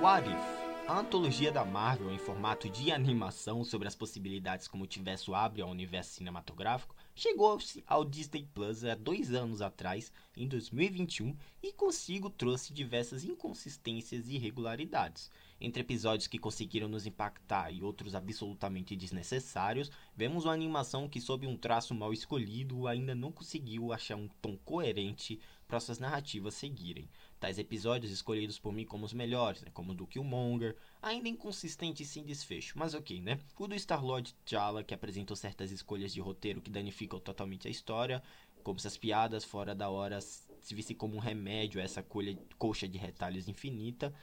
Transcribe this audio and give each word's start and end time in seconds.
What 0.00 0.26
If? 0.26 0.88
A 0.88 0.98
antologia 0.98 1.52
da 1.52 1.62
Marvel 1.62 2.10
em 2.10 2.16
formato 2.16 2.70
de 2.70 2.90
animação 2.90 3.62
sobre 3.62 3.86
as 3.86 3.94
possibilidades 3.94 4.66
que 4.66 4.74
o 4.74 4.78
multiverso 4.78 5.34
abre 5.34 5.60
ao 5.60 5.68
universo 5.68 6.12
cinematográfico 6.12 6.96
chegou 7.20 7.58
ao 7.86 8.02
Disney 8.02 8.48
Plus 8.54 8.82
há 8.82 8.94
dois 8.94 9.34
anos 9.34 9.60
atrás, 9.60 10.10
em 10.34 10.48
2021, 10.48 11.36
e 11.62 11.70
consigo 11.70 12.30
trouxe 12.30 12.72
diversas 12.72 13.24
inconsistências 13.24 14.26
e 14.26 14.36
irregularidades. 14.36 15.30
Entre 15.60 15.82
episódios 15.82 16.26
que 16.26 16.38
conseguiram 16.38 16.88
nos 16.88 17.04
impactar 17.04 17.70
e 17.70 17.82
outros 17.82 18.14
absolutamente 18.14 18.96
desnecessários, 18.96 19.90
vemos 20.16 20.46
uma 20.46 20.54
animação 20.54 21.06
que, 21.06 21.20
sob 21.20 21.46
um 21.46 21.58
traço 21.58 21.94
mal 21.94 22.14
escolhido, 22.14 22.86
ainda 22.86 23.14
não 23.14 23.30
conseguiu 23.30 23.92
achar 23.92 24.16
um 24.16 24.28
tom 24.40 24.56
coerente 24.56 25.38
para 25.68 25.78
suas 25.78 25.98
narrativas 25.98 26.54
seguirem. 26.54 27.08
Tais 27.38 27.58
episódios 27.58 28.12
escolhidos 28.12 28.58
por 28.58 28.72
mim 28.72 28.84
como 28.84 29.06
os 29.06 29.14
melhores, 29.14 29.62
né, 29.62 29.70
como 29.72 29.92
o 29.92 29.94
do 29.94 30.06
Killmonger, 30.06 30.76
ainda 31.00 31.28
inconsistente 31.28 32.02
e 32.02 32.06
sem 32.06 32.24
desfecho, 32.24 32.78
mas 32.78 32.92
ok, 32.92 33.22
né? 33.22 33.38
O 33.58 33.66
do 33.66 33.74
Star-Lord 33.78 34.34
T'Challa, 34.44 34.82
que 34.82 34.92
apresentou 34.92 35.36
certas 35.36 35.70
escolhas 35.70 36.12
de 36.12 36.20
roteiro 36.20 36.60
que 36.60 36.70
danificam 36.70 37.09
totalmente 37.18 37.66
a 37.66 37.70
história, 37.70 38.22
como 38.62 38.78
se 38.78 38.86
as 38.86 38.96
piadas 38.96 39.44
fora 39.44 39.74
da 39.74 39.88
hora 39.88 40.20
se 40.20 40.74
vissem 40.74 40.94
como 40.94 41.16
um 41.16 41.18
remédio 41.18 41.80
a 41.80 41.84
essa 41.84 42.02
colha, 42.02 42.38
coxa 42.58 42.86
de 42.86 42.98
retalhos 42.98 43.48
infinita, 43.48 44.14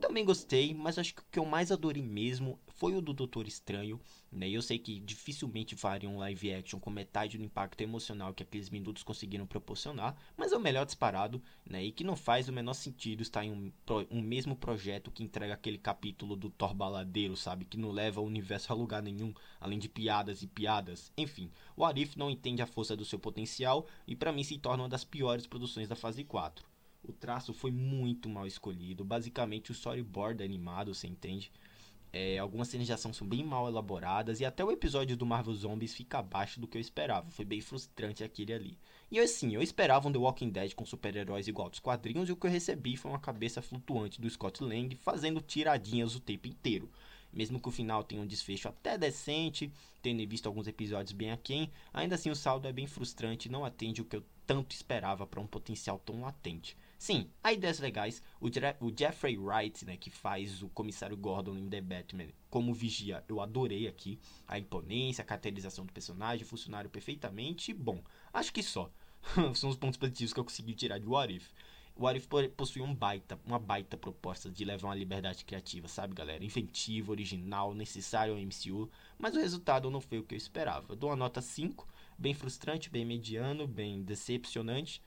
também 0.00 0.24
gostei, 0.24 0.72
mas 0.74 0.98
acho 0.98 1.14
que 1.14 1.20
o 1.20 1.24
que 1.30 1.38
eu 1.38 1.44
mais 1.44 1.70
adorei 1.70 2.02
mesmo 2.02 2.58
foi 2.68 2.94
o 2.94 3.02
do 3.02 3.12
Doutor 3.12 3.46
Estranho. 3.46 4.00
Né? 4.30 4.48
Eu 4.48 4.62
sei 4.62 4.78
que 4.78 5.00
dificilmente 5.00 5.74
faria 5.76 6.08
um 6.08 6.18
live 6.18 6.52
action 6.54 6.78
com 6.78 6.90
metade 6.90 7.36
do 7.36 7.44
impacto 7.44 7.80
emocional 7.80 8.32
que 8.32 8.42
aqueles 8.42 8.70
minutos 8.70 9.02
conseguiram 9.02 9.46
proporcionar, 9.46 10.16
mas 10.36 10.52
é 10.52 10.56
o 10.56 10.60
melhor 10.60 10.86
disparado, 10.86 11.42
né? 11.64 11.84
E 11.84 11.92
que 11.92 12.04
não 12.04 12.14
faz 12.14 12.48
o 12.48 12.52
menor 12.52 12.74
sentido 12.74 13.22
estar 13.22 13.44
em 13.44 13.50
um, 13.50 13.72
um 14.10 14.20
mesmo 14.20 14.54
projeto 14.54 15.10
que 15.10 15.24
entrega 15.24 15.54
aquele 15.54 15.78
capítulo 15.78 16.36
do 16.36 16.50
Thor 16.50 16.74
baladeiro, 16.74 17.36
sabe? 17.36 17.64
Que 17.64 17.76
não 17.76 17.90
leva 17.90 18.20
o 18.20 18.26
universo 18.26 18.72
a 18.72 18.76
lugar 18.76 19.02
nenhum, 19.02 19.34
além 19.60 19.78
de 19.78 19.88
piadas 19.88 20.42
e 20.42 20.46
piadas. 20.46 21.12
Enfim, 21.16 21.50
o 21.76 21.84
Arif 21.84 22.16
não 22.18 22.30
entende 22.30 22.62
a 22.62 22.66
força 22.66 22.96
do 22.96 23.04
seu 23.04 23.18
potencial 23.18 23.86
e 24.06 24.14
para 24.14 24.32
mim 24.32 24.44
se 24.44 24.58
torna 24.58 24.82
uma 24.84 24.88
das 24.88 25.04
piores 25.04 25.46
produções 25.46 25.88
da 25.88 25.96
fase 25.96 26.22
4 26.22 26.77
o 27.10 27.14
traço 27.14 27.52
foi 27.52 27.70
muito 27.70 28.28
mal 28.28 28.46
escolhido. 28.46 29.04
Basicamente, 29.04 29.70
o 29.70 29.72
storyboard 29.72 30.42
animado, 30.42 30.94
você 30.94 31.06
entende? 31.06 31.50
É, 32.10 32.38
algumas 32.38 32.68
cenas 32.68 32.86
de 32.86 32.92
ação 32.92 33.12
são 33.12 33.26
bem 33.26 33.44
mal 33.44 33.68
elaboradas 33.68 34.40
e 34.40 34.44
até 34.44 34.64
o 34.64 34.70
episódio 34.70 35.16
do 35.16 35.26
Marvel 35.26 35.52
Zombies 35.54 35.94
fica 35.94 36.18
abaixo 36.18 36.58
do 36.58 36.66
que 36.66 36.78
eu 36.78 36.80
esperava. 36.80 37.30
Foi 37.30 37.44
bem 37.44 37.60
frustrante 37.60 38.24
aquele 38.24 38.52
ali. 38.52 38.78
E 39.10 39.18
assim, 39.18 39.54
eu 39.54 39.62
esperava 39.62 40.08
um 40.08 40.12
The 40.12 40.18
Walking 40.18 40.50
Dead 40.50 40.74
com 40.74 40.86
super-heróis 40.86 41.48
igual 41.48 41.68
aos 41.68 41.78
quadrinhos 41.78 42.28
e 42.28 42.32
o 42.32 42.36
que 42.36 42.46
eu 42.46 42.50
recebi 42.50 42.96
foi 42.96 43.10
uma 43.10 43.18
cabeça 43.18 43.60
flutuante 43.60 44.20
do 44.20 44.28
Scott 44.30 44.62
Lang 44.64 44.94
fazendo 44.96 45.40
tiradinhas 45.40 46.14
o 46.14 46.20
tempo 46.20 46.48
inteiro. 46.48 46.90
Mesmo 47.32 47.60
que 47.60 47.68
o 47.68 47.72
final 47.72 48.02
tenha 48.02 48.22
um 48.22 48.26
desfecho 48.26 48.68
até 48.68 48.96
decente, 48.96 49.72
tendo 50.02 50.26
visto 50.28 50.46
alguns 50.46 50.66
episódios 50.66 51.12
bem 51.12 51.30
aquém, 51.30 51.70
ainda 51.92 52.14
assim 52.14 52.30
o 52.30 52.36
saldo 52.36 52.66
é 52.66 52.72
bem 52.72 52.86
frustrante 52.86 53.48
e 53.48 53.52
não 53.52 53.64
atende 53.64 54.00
o 54.00 54.04
que 54.04 54.16
eu 54.16 54.24
tanto 54.46 54.74
esperava 54.74 55.26
para 55.26 55.40
um 55.40 55.46
potencial 55.46 55.98
tão 55.98 56.22
latente. 56.22 56.74
Sim, 56.98 57.30
há 57.44 57.52
ideias 57.52 57.78
legais. 57.78 58.22
O, 58.40 58.46
o 58.46 58.92
Jeffrey 58.98 59.36
Wright, 59.36 59.84
né, 59.84 59.96
que 59.96 60.10
faz 60.10 60.62
o 60.62 60.68
comissário 60.70 61.16
Gordon 61.16 61.56
em 61.56 61.68
The 61.68 61.80
Batman 61.82 62.28
como 62.48 62.72
vigia, 62.72 63.22
eu 63.28 63.40
adorei 63.40 63.86
aqui. 63.86 64.18
A 64.46 64.58
imponência, 64.58 65.22
a 65.22 65.24
caracterização 65.24 65.84
do 65.84 65.92
personagem 65.92 66.46
funcionaram 66.46 66.88
perfeitamente. 66.88 67.74
Bom, 67.74 68.02
acho 68.32 68.52
que 68.52 68.62
só. 68.62 68.90
São 69.54 69.68
os 69.68 69.76
pontos 69.76 69.98
positivos 69.98 70.32
que 70.32 70.40
eu 70.40 70.44
consegui 70.44 70.74
tirar 70.74 70.98
de 70.98 71.06
What 71.06 71.34
If. 71.34 71.50
O 72.00 72.06
Arif 72.06 72.28
possui 72.56 72.80
um 72.80 72.94
baita, 72.94 73.40
uma 73.44 73.58
baita 73.58 73.96
proposta 73.96 74.48
de 74.48 74.64
levar 74.64 74.86
uma 74.86 74.94
liberdade 74.94 75.44
criativa, 75.44 75.88
sabe, 75.88 76.14
galera? 76.14 76.44
Inventiva, 76.44 77.10
original, 77.10 77.74
necessário 77.74 78.34
ao 78.34 78.40
MCU, 78.40 78.88
mas 79.18 79.34
o 79.34 79.40
resultado 79.40 79.90
não 79.90 80.00
foi 80.00 80.18
o 80.18 80.22
que 80.22 80.32
eu 80.32 80.38
esperava. 80.38 80.92
Eu 80.92 80.96
dou 80.96 81.10
uma 81.10 81.16
nota 81.16 81.42
5, 81.42 81.88
bem 82.16 82.32
frustrante, 82.32 82.88
bem 82.88 83.04
mediano, 83.04 83.66
bem 83.66 84.00
decepcionante. 84.00 85.02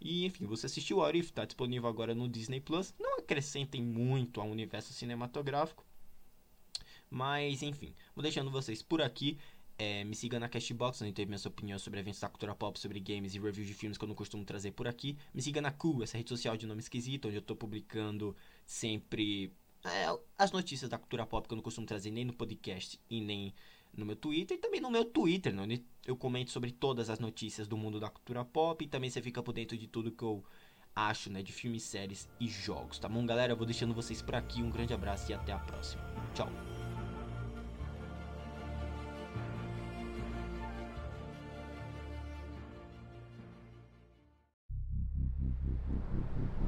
E 0.00 0.24
enfim, 0.24 0.46
você 0.46 0.64
assistiu 0.64 0.96
o 0.96 1.04
Arif, 1.04 1.28
está 1.28 1.44
disponível 1.44 1.90
agora 1.90 2.14
no 2.14 2.26
Disney 2.26 2.58
Plus. 2.58 2.94
Não 2.98 3.18
acrescentem 3.18 3.82
muito 3.82 4.40
ao 4.40 4.48
universo 4.48 4.94
cinematográfico. 4.94 5.84
Mas 7.10 7.62
enfim, 7.62 7.92
vou 8.14 8.22
deixando 8.22 8.50
vocês 8.50 8.82
por 8.82 9.02
aqui. 9.02 9.36
É, 9.82 10.04
me 10.04 10.14
siga 10.14 10.38
na 10.38 10.46
Cashbox, 10.46 11.00
onde 11.00 11.12
teve 11.14 11.30
minha 11.30 11.40
opinião 11.46 11.78
sobre 11.78 12.00
eventos 12.00 12.20
da 12.20 12.28
cultura 12.28 12.54
pop, 12.54 12.78
sobre 12.78 13.00
games 13.00 13.34
e 13.34 13.38
reviews 13.38 13.66
de 13.66 13.72
filmes 13.72 13.96
que 13.96 14.04
eu 14.04 14.08
não 14.08 14.14
costumo 14.14 14.44
trazer 14.44 14.72
por 14.72 14.86
aqui. 14.86 15.16
Me 15.32 15.40
siga 15.40 15.62
na 15.62 15.70
Cool, 15.70 16.02
essa 16.02 16.18
rede 16.18 16.28
social 16.28 16.54
de 16.54 16.66
nome 16.66 16.80
esquisito, 16.80 17.28
onde 17.28 17.38
eu 17.38 17.40
estou 17.40 17.56
publicando 17.56 18.36
sempre 18.66 19.50
é, 19.82 20.14
as 20.36 20.52
notícias 20.52 20.90
da 20.90 20.98
cultura 20.98 21.24
pop 21.24 21.48
que 21.48 21.54
eu 21.54 21.56
não 21.56 21.62
costumo 21.62 21.86
trazer 21.86 22.10
nem 22.10 22.26
no 22.26 22.34
podcast 22.34 23.00
e 23.08 23.22
nem 23.22 23.54
no 23.96 24.04
meu 24.04 24.16
Twitter. 24.16 24.58
E 24.58 24.60
também 24.60 24.82
no 24.82 24.90
meu 24.90 25.02
Twitter, 25.02 25.54
né, 25.54 25.62
onde 25.62 25.82
eu 26.06 26.14
comento 26.14 26.50
sobre 26.50 26.72
todas 26.72 27.08
as 27.08 27.18
notícias 27.18 27.66
do 27.66 27.78
mundo 27.78 27.98
da 27.98 28.10
cultura 28.10 28.44
pop. 28.44 28.84
E 28.84 28.86
também 28.86 29.08
você 29.08 29.22
fica 29.22 29.42
por 29.42 29.54
dentro 29.54 29.78
de 29.78 29.86
tudo 29.86 30.12
que 30.12 30.22
eu 30.22 30.44
acho, 30.94 31.30
né, 31.30 31.42
de 31.42 31.54
filmes, 31.54 31.84
séries 31.84 32.28
e 32.38 32.48
jogos, 32.48 32.98
tá 32.98 33.08
bom, 33.08 33.24
galera? 33.24 33.54
Eu 33.54 33.56
vou 33.56 33.64
deixando 33.64 33.94
vocês 33.94 34.20
por 34.20 34.34
aqui. 34.34 34.62
Um 34.62 34.68
grande 34.68 34.92
abraço 34.92 35.30
e 35.30 35.34
até 35.34 35.52
a 35.52 35.58
próxima. 35.58 36.02
Tchau. 36.34 36.50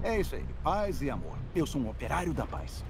É 0.04 0.18
isso 0.18 0.34
aí, 0.34 0.44
paz 0.64 1.00
e 1.00 1.08
amor. 1.08 1.38
Eu 1.54 1.64
sou 1.64 1.80
um 1.80 1.88
operário 1.88 2.34
da 2.34 2.44
paz. 2.44 2.84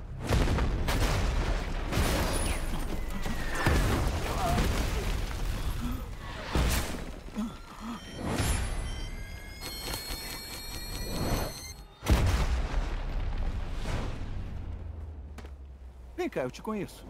Vem 16.17 16.29
cá, 16.31 16.43
eu 16.43 16.51
te 16.51 16.63
conheço. 16.63 17.07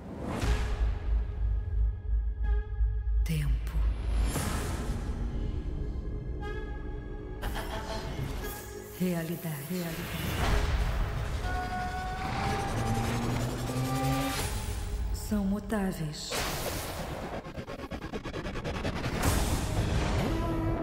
Tempo. 3.24 3.61
Realidade. 9.02 9.56
Realidade. 9.68 9.96
São 15.12 15.44
mutáveis. 15.44 16.30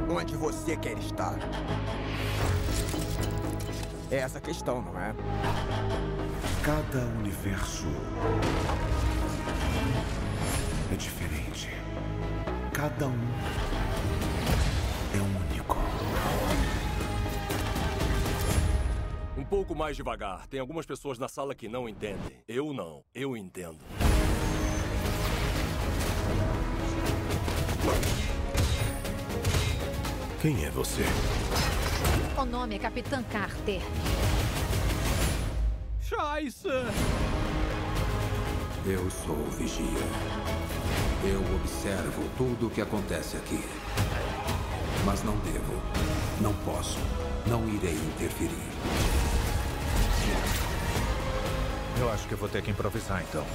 Onde 0.09 0.35
você 0.35 0.75
quer 0.75 0.97
estar? 0.97 1.40
É 4.12 4.18
essa 4.18 4.40
a 4.40 4.41
questão, 4.41 4.81
não 4.81 5.00
é? 5.00 5.16
Cada 6.62 7.06
universo 7.19 7.88
é 10.91 10.96
diferente. 10.96 11.69
Cada 12.74 13.07
um 13.07 13.69
pouco 19.50 19.74
mais 19.75 19.98
devagar. 19.98 20.48
Tem 20.48 20.60
algumas 20.60 20.86
pessoas 20.86 21.18
na 21.18 21.28
sala 21.28 21.56
que 21.56 21.68
não 21.68 21.90
entendem. 21.90 22.44
Eu 22.48 22.72
não. 22.72 23.04
Eu 23.13 23.36
entendo. 23.36 23.80
Quem 30.42 30.63
é 30.63 30.69
você? 30.69 31.04
O 32.38 32.46
nome 32.46 32.75
é 32.75 32.80
Capitã 32.80 33.22
Carter. 33.24 33.81
Scheiße! 36.02 36.68
Eu 38.86 39.10
sou 39.10 39.36
o 39.36 39.50
Vigia. 39.52 39.84
Eu 41.25 41.42
observo 41.56 42.24
tudo 42.38 42.68
o 42.68 42.69
que 42.69 42.81
acontece 42.81 43.36
aqui. 43.36 43.60
Mas 45.06 45.24
não 45.24 45.36
devo, 45.40 45.74
não 46.42 46.54
posso, 46.63 46.98
não 47.45 47.68
irei 47.68 47.95
interferir. 47.95 49.38
Eu 52.00 52.10
acho 52.12 52.28
que 52.28 52.36
vou 52.36 52.48
ter 52.48 52.62
que 52.62 52.72
improvisar 52.72 53.22
então. 53.22 53.46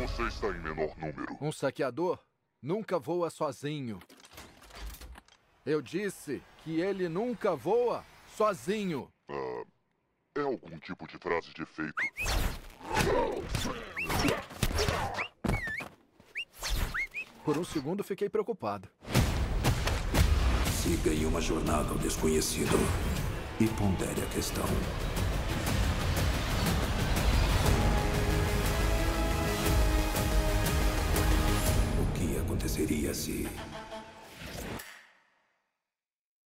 Você 0.00 0.22
está 0.28 0.48
em 0.48 0.60
menor 0.60 0.96
número. 0.96 1.38
Um 1.40 1.50
saqueador 1.50 2.18
nunca 2.62 2.98
voa 2.98 3.30
sozinho. 3.30 3.98
Eu 5.64 5.82
disse 5.82 6.42
que 6.62 6.80
ele 6.80 7.08
nunca 7.08 7.56
voa 7.56 8.04
sozinho. 8.36 9.08
Ah, 9.28 9.62
é 10.36 10.42
algum 10.42 10.78
tipo 10.78 11.06
de 11.06 11.18
frase 11.18 11.52
de 11.54 11.62
efeito? 11.62 11.94
Por 17.44 17.58
um 17.58 17.64
segundo 17.64 18.04
fiquei 18.04 18.28
preocupado. 18.28 18.88
Siga 20.82 21.14
em 21.14 21.24
uma 21.24 21.40
jornada 21.40 21.90
ao 21.90 21.98
desconhecido 21.98 22.76
e 23.60 23.68
pondere 23.68 24.20
a 24.20 24.26
questão. 24.34 24.64